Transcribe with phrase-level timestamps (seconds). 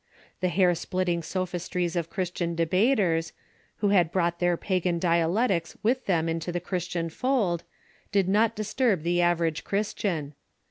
[0.39, 3.33] The hair splitting sophistries of Chris tian debaters,
[3.85, 7.63] who had brought their pagan dialectics with them into the Christian fold,
[8.11, 10.33] did not disturb the average Chris tian.